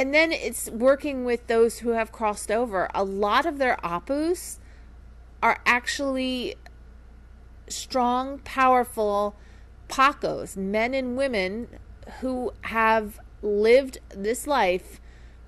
[0.00, 2.88] and then it's working with those who have crossed over.
[2.94, 4.56] A lot of their apus
[5.42, 6.54] are actually
[7.68, 9.34] strong, powerful
[9.88, 11.68] pacos, men and women
[12.20, 15.00] who have lived this life,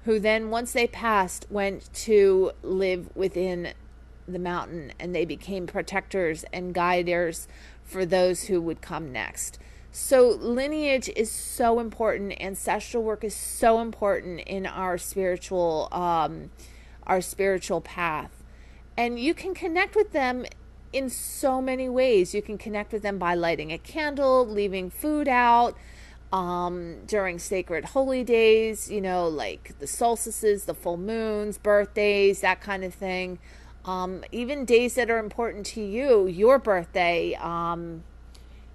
[0.05, 3.73] who then, once they passed, went to live within
[4.27, 7.49] the mountain and they became protectors and guiders
[7.85, 9.59] for those who would come next.
[9.91, 12.41] So, lineage is so important.
[12.41, 16.51] Ancestral work is so important in our spiritual, um,
[17.07, 18.42] our spiritual path,
[18.97, 20.45] and you can connect with them
[20.93, 22.35] in so many ways.
[22.35, 25.77] You can connect with them by lighting a candle, leaving food out,
[26.33, 28.91] um, during sacred holy days.
[28.91, 33.39] You know, like the solstices, the full moons, birthdays, that kind of thing.
[33.85, 37.35] Um, even days that are important to you, your birthday.
[37.35, 38.05] Um,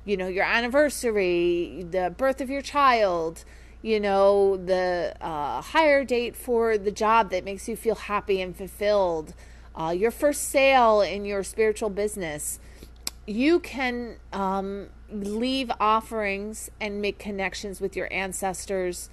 [0.07, 3.43] you know, your anniversary, the birth of your child,
[3.81, 8.55] you know, the uh, hire date for the job that makes you feel happy and
[8.55, 9.33] fulfilled,
[9.77, 12.59] uh, your first sale in your spiritual business.
[13.25, 19.09] You can um, leave offerings and make connections with your ancestors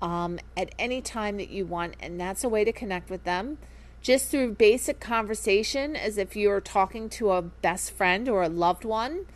[0.00, 3.58] um, at any time that you want, and that's a way to connect with them.
[4.00, 8.84] Just through basic conversation, as if you're talking to a best friend or a loved
[8.84, 9.26] one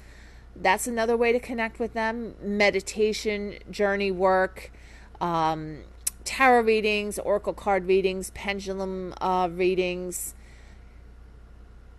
[0.55, 2.35] that's another way to connect with them.
[2.43, 4.71] Meditation, journey work,
[5.21, 5.79] um,
[6.25, 10.35] tarot readings, oracle card readings, pendulum uh, readings.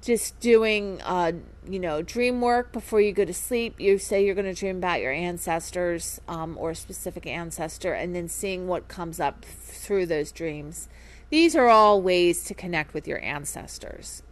[0.04, 1.32] Just doing, uh,
[1.66, 3.80] you know, dream work before you go to sleep.
[3.80, 8.13] You say you're going to dream about your ancestors um, or a specific ancestor, and
[8.13, 10.89] then seeing what comes up through those dreams.
[11.30, 14.24] These are all ways to connect with your ancestors.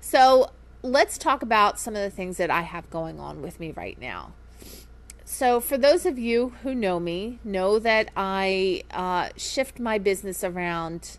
[0.00, 0.50] So,
[0.82, 3.98] let's talk about some of the things that I have going on with me right
[4.00, 4.32] now.
[5.24, 10.44] So, for those of you who know me, know that I uh, shift my business
[10.44, 11.18] around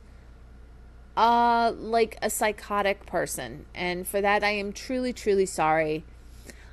[1.16, 6.04] uh like a psychotic person and for that I am truly truly sorry.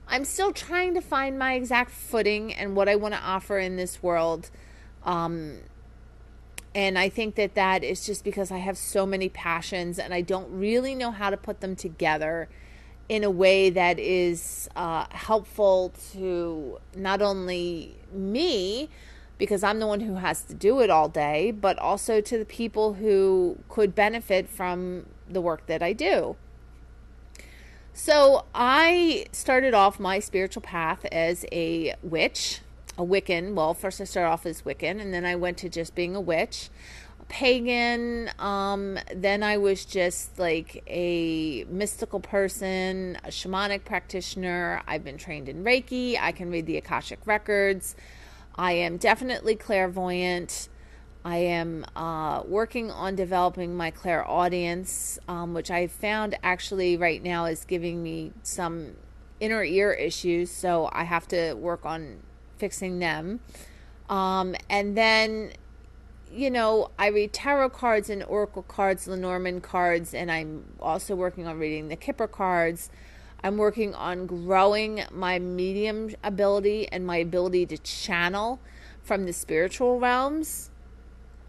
[0.09, 3.77] I'm still trying to find my exact footing and what I want to offer in
[3.77, 4.51] this world.
[5.05, 5.59] Um
[6.75, 10.21] and I think that that is just because I have so many passions and I
[10.21, 12.49] don't really know how to put them together
[13.09, 18.89] in a way that is uh, helpful to not only me,
[19.41, 22.45] because I'm the one who has to do it all day, but also to the
[22.45, 26.37] people who could benefit from the work that I do.
[27.95, 32.61] So I started off my spiritual path as a witch
[32.99, 33.55] a Wiccan.
[33.55, 36.21] Well, first I started off as Wiccan, and then I went to just being a
[36.21, 36.69] witch,
[37.19, 38.31] a pagan.
[38.39, 44.83] Um, then I was just like a mystical person, a shamanic practitioner.
[44.87, 46.19] I've been trained in Reiki.
[46.21, 47.97] I can read the Akashic records.
[48.61, 50.69] I am definitely clairvoyant.
[51.25, 57.47] I am uh, working on developing my clairaudience, um, which I found actually right now
[57.47, 58.97] is giving me some
[59.41, 60.51] inner ear issues.
[60.51, 62.19] So I have to work on
[62.59, 63.41] fixing them.
[64.11, 65.53] Um, and then,
[66.31, 71.47] you know, I read tarot cards and oracle cards, Lenormand cards, and I'm also working
[71.47, 72.91] on reading the Kipper cards.
[73.43, 78.61] I'm working on growing my medium ability and my ability to channel
[79.03, 80.71] from the spiritual realms,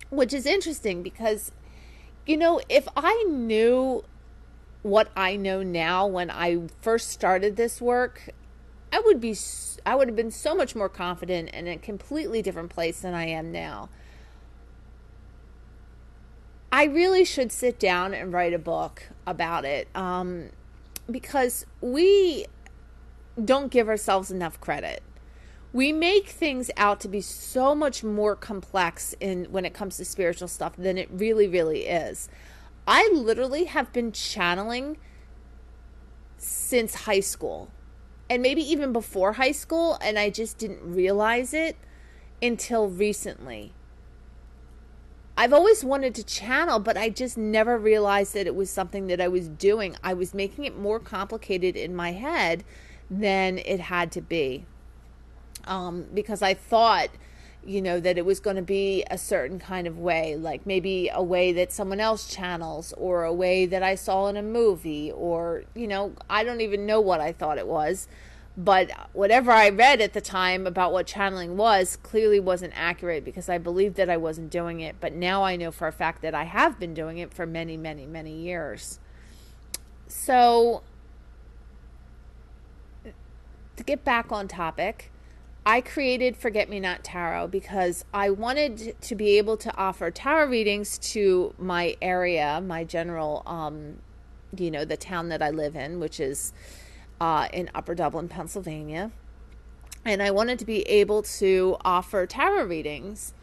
[0.09, 1.51] which is interesting because,
[2.25, 4.03] you know, if I knew
[4.83, 8.29] what I know now when I first started this work,
[8.91, 9.35] I would be
[9.85, 13.25] I would have been so much more confident in a completely different place than I
[13.25, 13.89] am now.
[16.71, 20.51] I really should sit down and write a book about it um,
[21.09, 22.45] because we
[23.43, 25.01] don't give ourselves enough credit.
[25.73, 30.05] We make things out to be so much more complex in when it comes to
[30.05, 32.29] spiritual stuff than it really, really is.
[32.85, 34.97] I literally have been channeling
[36.37, 37.71] since high school
[38.31, 41.75] and maybe even before high school, and I just didn't realize it
[42.41, 43.73] until recently.
[45.37, 49.21] I've always wanted to channel, but I just never realized that it was something that
[49.21, 49.95] I was doing.
[50.03, 52.63] I was making it more complicated in my head
[53.09, 54.65] than it had to be.
[55.65, 57.09] Um, because I thought,
[57.65, 61.09] you know, that it was going to be a certain kind of way, like maybe
[61.13, 65.11] a way that someone else channels, or a way that I saw in a movie,
[65.11, 68.07] or, you know, I don't even know what I thought it was.
[68.57, 73.47] But whatever I read at the time about what channeling was clearly wasn't accurate because
[73.47, 74.97] I believed that I wasn't doing it.
[74.99, 77.77] But now I know for a fact that I have been doing it for many,
[77.77, 78.99] many, many years.
[80.07, 80.83] So,
[83.77, 85.11] to get back on topic,
[85.65, 90.47] I created Forget Me Not Tarot because I wanted to be able to offer tarot
[90.47, 93.99] readings to my area, my general, um,
[94.57, 96.51] you know, the town that I live in, which is
[97.21, 99.11] uh, in Upper Dublin, Pennsylvania.
[100.03, 103.35] And I wanted to be able to offer tarot readings,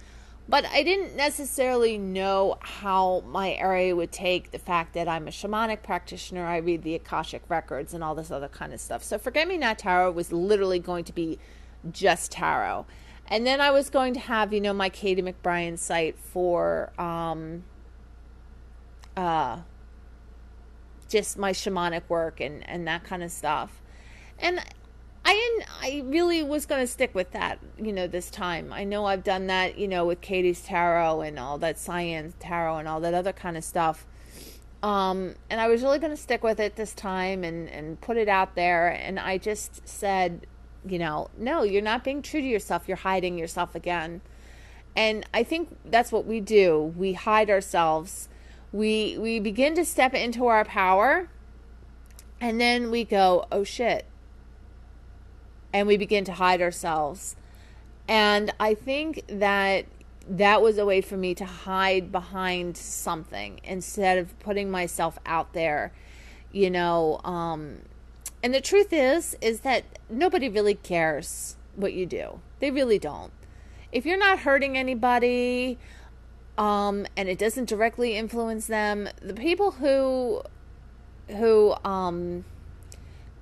[0.49, 5.31] but I didn't necessarily know how my area would take the fact that I'm a
[5.31, 6.45] shamanic practitioner.
[6.45, 9.05] I read the Akashic records and all this other kind of stuff.
[9.05, 11.39] So Forget Me Not Tarot was literally going to be
[11.93, 12.85] just tarot.
[13.29, 17.63] And then I was going to have, you know, my Katie McBrien site for um,
[19.17, 19.59] uh,
[21.09, 23.81] just my shamanic work and, and that kind of stuff.
[24.39, 24.61] And
[25.25, 28.73] I I really was going to stick with that, you know, this time.
[28.73, 32.79] I know I've done that, you know, with Katie's tarot and all that science tarot
[32.79, 34.07] and all that other kind of stuff.
[34.83, 38.17] Um, and I was really going to stick with it this time and, and put
[38.17, 38.89] it out there.
[38.89, 40.47] And I just said,
[40.87, 42.87] you know, no, you're not being true to yourself.
[42.87, 44.21] You're hiding yourself again.
[44.95, 46.95] And I think that's what we do.
[46.97, 48.29] We hide ourselves
[48.73, 51.29] we we begin to step into our power
[52.41, 54.05] and then we go oh shit.
[55.73, 57.37] And we begin to hide ourselves.
[58.07, 59.87] And i think that
[60.31, 65.55] that was a way for me to hide behind something instead of putting myself out
[65.55, 65.91] there
[66.53, 67.79] you know um
[68.43, 72.41] and the truth is is that nobody really cares what you do.
[72.61, 73.33] They really don't.
[73.93, 75.79] If you're not hurting anybody
[76.59, 79.09] um, and it doesn't directly influence them.
[79.23, 80.43] The people who
[81.29, 82.45] who um,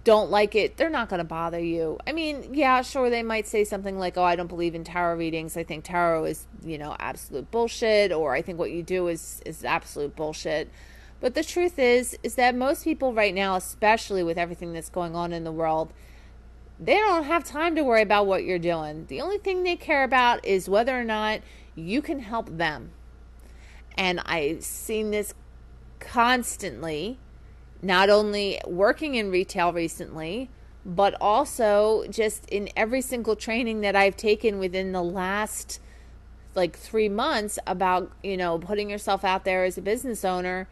[0.05, 1.99] don't like it, they're not going to bother you.
[2.07, 5.17] I mean, yeah, sure, they might say something like, "Oh, I don't believe in tarot
[5.17, 5.57] readings.
[5.57, 9.41] I think tarot is, you know, absolute bullshit," or "I think what you do is
[9.47, 10.71] is absolute bullshit."
[11.19, 15.17] But the truth is, is that most people right now, especially with everything that's going
[15.17, 15.95] on in the world,
[16.79, 19.07] they don't have time to worry about what you're doing.
[19.07, 21.41] The only thing they care about is whether or not
[21.75, 22.91] you can help them.
[23.97, 25.35] And I've seen this
[26.01, 27.19] constantly,
[27.83, 30.51] not only working in retail recently,
[30.85, 35.81] but also just in every single training that I've taken within the last
[36.55, 40.69] like three months about, you know, putting yourself out there as a business owner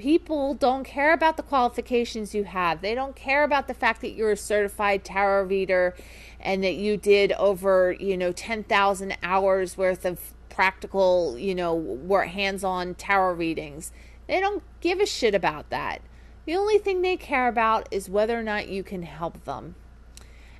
[0.00, 2.80] people don't care about the qualifications you have.
[2.80, 5.94] They don't care about the fact that you're a certified tarot reader
[6.40, 12.28] and that you did over, you know, 10,000 hours worth of practical, you know, work
[12.28, 13.92] hands-on tarot readings.
[14.26, 16.02] They don't give a shit about that.
[16.44, 19.74] The only thing they care about is whether or not you can help them.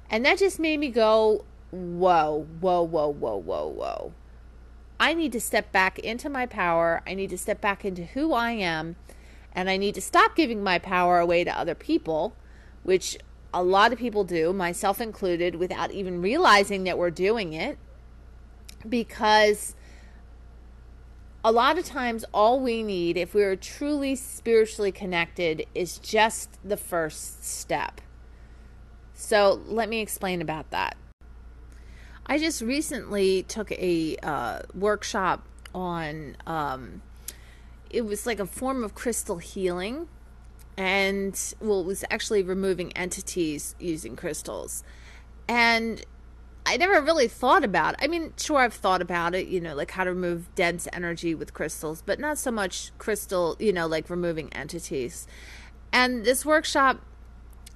[0.08, 4.12] And that just made me go, whoa, whoa, whoa, whoa, whoa, whoa.
[4.98, 7.02] I need to step back into my power.
[7.06, 8.96] I need to step back into who I am
[9.52, 12.36] and I need to stop giving my power away to other people,
[12.82, 13.18] which
[13.52, 17.78] a lot of people do, myself included, without even realizing that we're doing it.
[18.88, 19.74] Because
[21.44, 26.76] a lot of times, all we need, if we're truly spiritually connected, is just the
[26.76, 28.00] first step.
[29.14, 30.96] So, let me explain about that.
[32.26, 37.02] I just recently took a uh, workshop on um,
[37.90, 40.08] it was like a form of crystal healing
[40.76, 44.84] and well it was actually removing entities using crystals
[45.48, 46.04] and
[46.66, 48.00] i never really thought about it.
[48.02, 51.34] i mean sure i've thought about it you know like how to remove dense energy
[51.34, 55.26] with crystals but not so much crystal you know like removing entities
[55.92, 57.00] and this workshop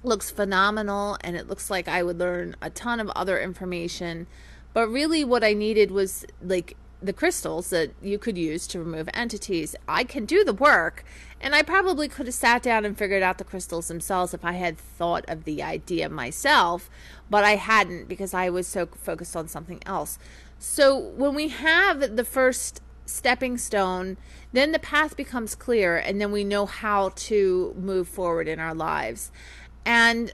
[0.03, 4.27] looks phenomenal and it looks like i would learn a ton of other information
[4.73, 9.07] but really what i needed was like the crystals that you could use to remove
[9.13, 9.75] entities.
[9.87, 11.05] I can do the work,
[11.39, 14.53] and I probably could have sat down and figured out the crystals themselves if I
[14.53, 16.89] had thought of the idea myself,
[17.29, 20.17] but I hadn't because I was so focused on something else.
[20.57, 24.17] So when we have the first stepping stone,
[24.51, 28.73] then the path becomes clear, and then we know how to move forward in our
[28.73, 29.31] lives.
[29.85, 30.33] And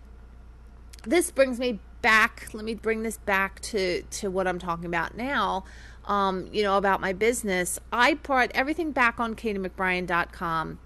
[1.04, 5.18] this brings me back, let me bring this back to, to what I'm talking about
[5.18, 5.66] now
[6.06, 10.80] um, you know, about my business, I brought everything back on katiemcbrien.com.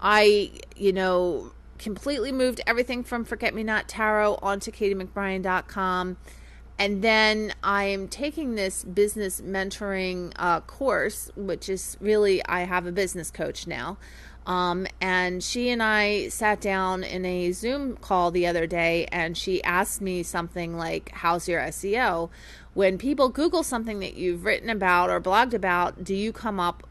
[0.00, 6.16] I, you know, completely moved everything from Forget Me Not Tarot onto katiemcbrien.com.
[6.80, 12.86] And then I am taking this business mentoring uh, course, which is really, I have
[12.86, 13.98] a business coach now.
[14.46, 19.36] Um, and she and I sat down in a Zoom call the other day, and
[19.36, 22.30] she asked me something like, How's your SEO?
[22.78, 26.86] When people Google something that you've written about or blogged about, do you come up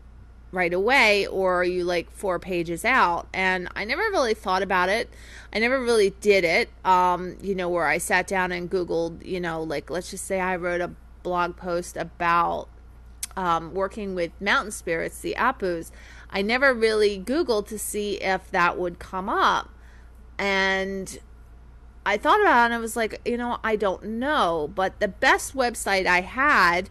[0.52, 3.26] right away or are you like four pages out?
[3.34, 5.10] And I never really thought about it.
[5.54, 6.70] I never really did it.
[6.84, 10.42] Um, you know, where I sat down and Googled, you know, like let's just say
[10.42, 10.92] I wrote a
[11.24, 12.68] blog post about
[13.38, 15.92] um, working with mountain spirits, the Apus.
[16.30, 19.70] I never really Googled to see if that would come up.
[20.38, 21.18] And
[22.08, 24.72] I thought about it and I was like, you know, I don't know.
[24.74, 26.90] But the best website I had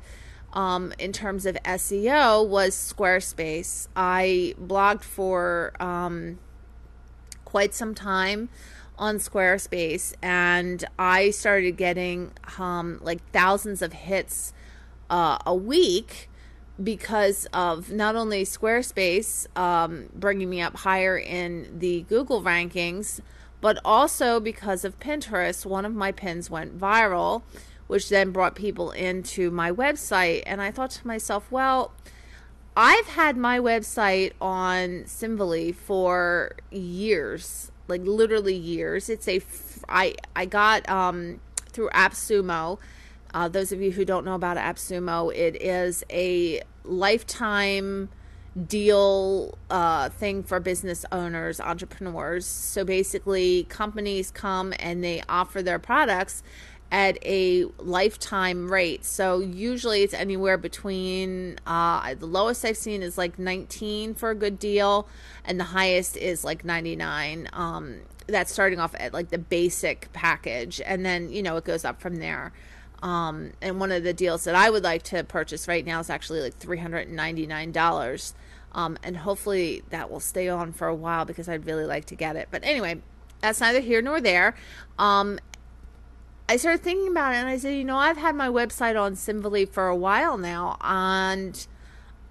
[0.53, 3.89] um, in terms of SEO was Squarespace.
[3.97, 6.39] I blogged for um,
[7.47, 8.51] quite some time
[8.99, 14.53] on Squarespace and I started getting um, like thousands of hits
[15.09, 16.29] uh, a week
[16.83, 23.23] because of not only Squarespace um, bringing me up higher in the Google rankings
[23.67, 27.43] but also because of Pinterest, one of my pins went viral,
[27.89, 30.45] which then brought people into my website.
[30.47, 31.91] And I thought to myself, well,
[32.77, 39.09] I've had my website on Simvoly for years, like literally years.
[39.09, 39.41] It's a
[39.89, 41.41] I I got um
[41.73, 42.79] through AppSumo.
[43.35, 48.11] Uh, those of you who don't know about AppSumo, it is a lifetime
[48.57, 52.47] deal uh, thing for business owners, entrepreneurs.
[52.47, 56.43] So basically, companies come and they offer their products
[56.91, 59.05] at a lifetime rate.
[59.05, 64.35] So usually it's anywhere between uh, the lowest I've seen is like 19 for a
[64.35, 65.09] good deal,
[65.45, 67.49] and the highest is like 99.
[67.53, 67.97] Um,
[68.29, 72.01] that's starting off at like the basic package, and then you know it goes up
[72.01, 72.53] from there.
[73.03, 76.09] Um, and one of the deals that I would like to purchase right now is
[76.09, 78.33] actually like $399.
[78.77, 82.15] Um, and hopefully that will stay on for a while because I'd really like to
[82.15, 82.49] get it.
[82.51, 83.01] But anyway,
[83.41, 84.55] that's neither here nor there.
[84.99, 85.41] Um,
[86.49, 89.15] I started thinking about it and I said, you know, I've had my website on
[89.15, 91.67] Simvoly for a while now and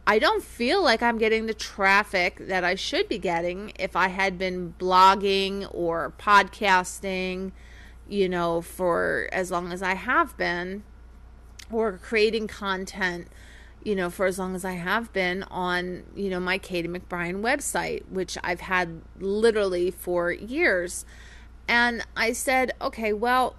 [0.07, 4.07] I don't feel like I'm getting the traffic that I should be getting if I
[4.07, 7.51] had been blogging or podcasting
[8.07, 10.83] you know, for as long as I have been,
[11.71, 13.27] or creating content,
[13.86, 17.41] you know, for as long as I have been on, you know, my Katie McBrien
[17.41, 21.05] website, which I've had literally for years.
[21.67, 23.55] And I said, okay, well,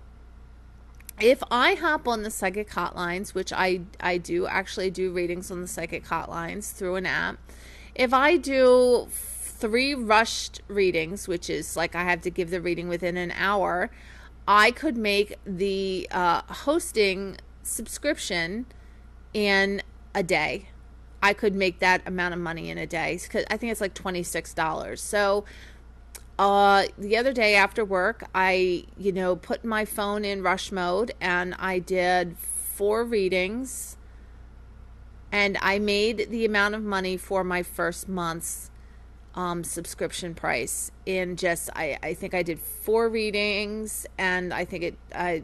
[1.20, 5.62] if I hop on the psychic hotlines, which I I do actually do readings on
[5.62, 7.38] the psychic hotlines through an app,
[7.94, 12.88] if I do three rushed readings, which is like I have to give the reading
[12.88, 13.90] within an hour,
[14.46, 18.66] I could make the uh, hosting subscription
[19.32, 19.82] in
[20.16, 20.70] a day.
[21.22, 23.94] I could make that amount of money in a day because I think it's like
[23.94, 25.00] twenty six dollars.
[25.00, 25.44] So
[26.38, 31.12] uh, the other day after work, I you know put my phone in rush mode
[31.20, 33.96] and I did four readings,
[35.30, 38.70] and I made the amount of money for my first month's
[39.34, 44.82] um, subscription price in just I I think I did four readings and I think
[44.82, 45.42] it I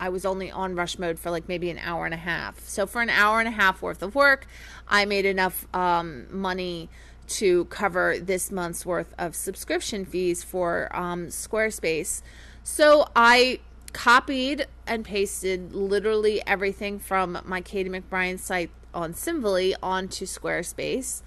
[0.00, 2.60] I was only on rush mode for like maybe an hour and a half.
[2.60, 4.46] So for an hour and a half worth of work,
[4.88, 6.88] I made enough um, money
[7.28, 12.22] to cover this month's worth of subscription fees for um, Squarespace.
[12.64, 13.60] So I
[13.92, 21.22] copied and pasted literally everything from my Katie McBrien site on Simvoly onto Squarespace.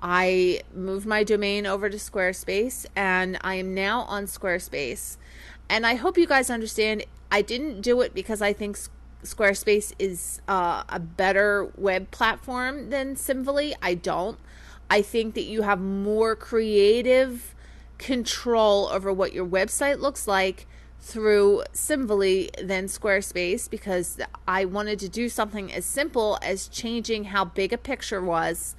[0.00, 5.16] I moved my domain over to Squarespace and I am now on Squarespace.
[5.68, 8.78] And I hope you guys understand I didn't do it because I think
[9.24, 13.72] Squarespace is uh, a better web platform than Simvoly.
[13.80, 14.38] I don't.
[14.90, 17.54] I think that you have more creative
[17.96, 20.66] control over what your website looks like
[21.00, 27.46] through Simvoly than Squarespace because I wanted to do something as simple as changing how
[27.46, 28.76] big a picture was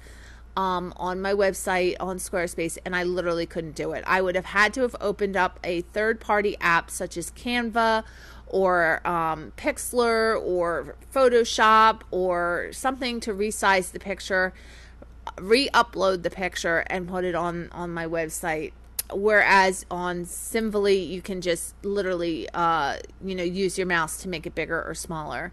[0.56, 4.04] um, on my website on Squarespace, and I literally couldn't do it.
[4.06, 8.04] I would have had to have opened up a third party app such as Canva
[8.54, 14.54] or um, Pixlr or Photoshop or something to resize the picture,
[15.40, 18.70] re-upload the picture, and put it on on my website.
[19.12, 24.46] Whereas on Simvoly, you can just literally, uh, you know, use your mouse to make
[24.46, 25.52] it bigger or smaller.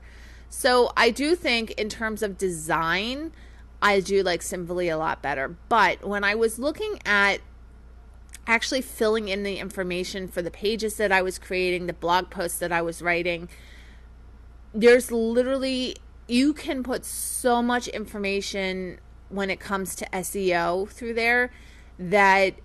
[0.49, 3.31] So I do think, in terms of design,
[3.81, 5.55] I do like Simvoly a lot better.
[5.69, 7.39] But when I was looking at
[8.47, 12.59] actually filling in the information for the pages that I was creating, the blog posts
[12.59, 13.49] that I was writing.
[14.73, 21.51] There's literally, you can put so much information when it comes to SEO through there
[21.97, 22.55] that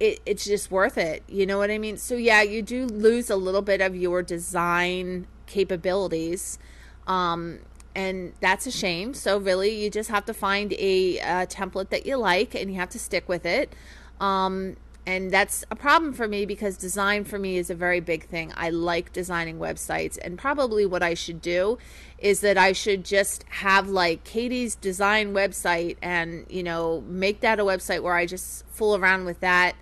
[0.00, 1.22] it, it's just worth it.
[1.28, 1.98] You know what I mean?
[1.98, 6.58] So, yeah, you do lose a little bit of your design capabilities.
[7.06, 7.60] Um,
[7.94, 9.14] and that's a shame.
[9.14, 12.80] So, really, you just have to find a, a template that you like and you
[12.80, 13.74] have to stick with it.
[14.20, 18.26] Um, and that's a problem for me because design for me is a very big
[18.26, 18.52] thing.
[18.54, 21.78] I like designing websites, and probably what I should do
[22.18, 27.58] is that I should just have like Katie's design website and you know make that
[27.58, 29.74] a website where I just fool around with that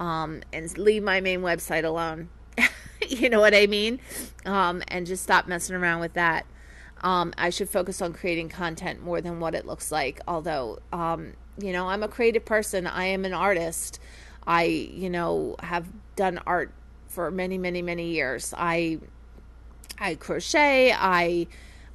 [0.00, 2.28] um, and leave my main website alone.
[3.08, 4.00] you know what I mean?
[4.44, 6.46] Um, and just stop messing around with that.
[7.00, 10.20] Um, I should focus on creating content more than what it looks like.
[10.26, 12.86] Although um, you know, I'm a creative person.
[12.86, 14.00] I am an artist.
[14.46, 15.86] I, you know, have
[16.16, 16.72] done art
[17.08, 18.54] for many, many, many years.
[18.56, 18.98] I,
[19.98, 20.92] I crochet.
[20.92, 21.46] I,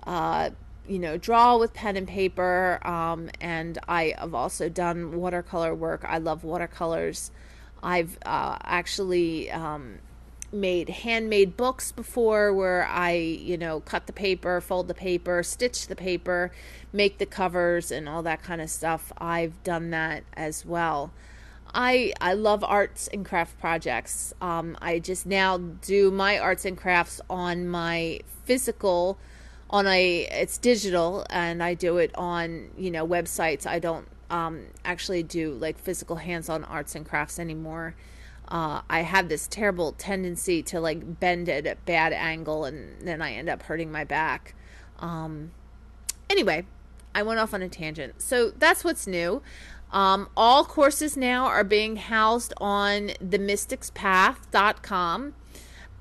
[0.06, 0.52] uh,
[0.88, 2.80] you know, draw with pen and paper.
[2.86, 6.04] Um, and I have also done watercolor work.
[6.08, 7.32] I love watercolors.
[7.82, 10.00] I've uh, actually um,
[10.54, 15.88] made handmade books before where I, you know, cut the paper, fold the paper, stitch
[15.88, 16.52] the paper,
[16.92, 19.12] make the covers and all that kind of stuff.
[19.18, 21.12] I've done that as well.
[21.74, 24.34] I I love arts and craft projects.
[24.42, 29.18] Um, I just now do my arts and crafts on my physical
[29.70, 33.66] on a it's digital and I do it on, you know, websites.
[33.66, 37.96] I don't um, actually do like physical hands-on arts and crafts anymore
[38.48, 43.22] uh, I have this terrible tendency to like bend at a bad angle and then
[43.22, 44.54] I end up hurting my back.
[45.00, 45.52] Um,
[46.30, 46.66] anyway,
[47.16, 48.22] I went off on a tangent.
[48.22, 49.42] So that's what's new.
[49.92, 55.36] Um, all courses now are being housed on themysticspath.com.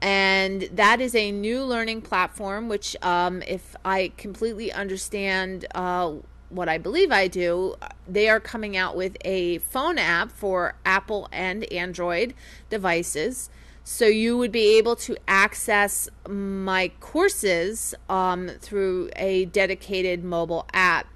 [0.01, 6.14] And that is a new learning platform, which, um, if I completely understand uh,
[6.53, 7.76] what I believe I do,
[8.07, 12.34] they are coming out with a phone app for Apple and Android
[12.70, 13.50] devices.
[13.84, 21.09] So you would be able to access my courses um, through a dedicated mobile app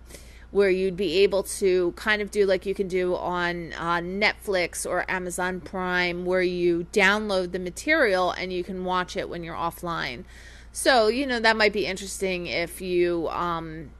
[0.50, 4.88] where you'd be able to kind of do like you can do on uh, Netflix
[4.88, 9.54] or Amazon Prime, where you download the material and you can watch it when you're
[9.54, 10.24] offline.
[10.72, 13.90] So, you know, that might be interesting if you um,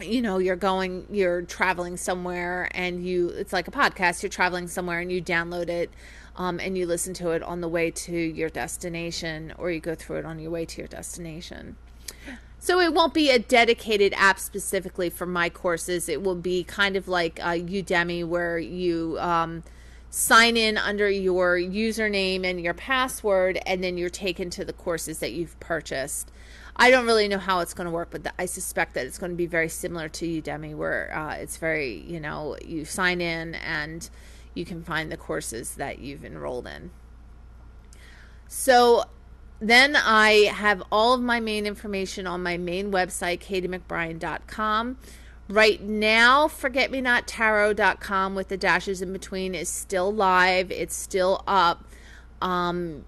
[0.00, 4.68] you know you're going you're traveling somewhere and you it's like a podcast you're traveling
[4.68, 5.90] somewhere and you download it
[6.38, 9.96] um, and you listen to it on the way to your destination or you go
[9.96, 11.76] through it on your way to your destination.
[12.60, 16.08] So it won't be a dedicated app specifically for my courses.
[16.08, 19.64] It will be kind of like uh, udemy where you um,
[20.10, 25.18] sign in under your username and your password and then you're taken to the courses
[25.18, 26.30] that you've purchased
[26.78, 29.18] I don't really know how it's going to work, but the, I suspect that it's
[29.18, 33.20] going to be very similar to Udemy, where uh, it's very, you know, you sign
[33.20, 34.08] in and
[34.54, 36.90] you can find the courses that you've enrolled in.
[38.46, 39.04] So
[39.60, 44.98] then I have all of my main information on my main website, katiemcbrien.com.
[45.48, 50.70] Right now, forgetmenottarot.com with the dashes in between is still live.
[50.70, 51.84] It's still up
[52.42, 53.04] um,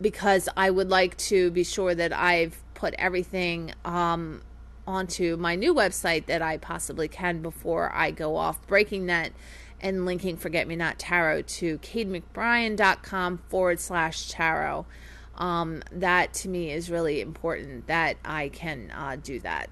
[0.00, 4.42] because I would like to be sure that I've put everything um,
[4.86, 9.32] onto my new website that I possibly can before I go off breaking that
[9.80, 14.84] and linking Forget Me Not Tarot to katiemcbrien.com forward slash tarot.
[15.38, 19.70] Um, that to me is really important that I can uh, do that.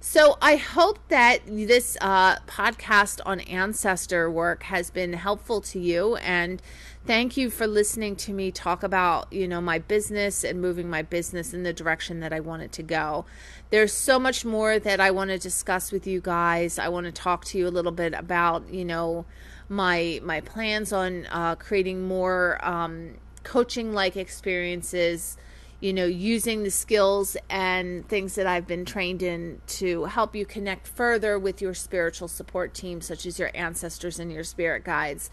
[0.00, 6.16] So I hope that this uh, podcast on ancestor work has been helpful to you
[6.16, 6.60] and
[7.06, 11.02] thank you for listening to me talk about you know my business and moving my
[11.02, 13.24] business in the direction that i want it to go.
[13.70, 16.78] There's so much more that i want to discuss with you guys.
[16.78, 19.24] I want to talk to you a little bit about you know
[19.68, 25.36] my my plans on uh, creating more um, coaching like experiences
[25.78, 30.46] you know using the skills and things that i've been trained in to help you
[30.46, 35.30] connect further with your spiritual support team such as your ancestors and your spirit guides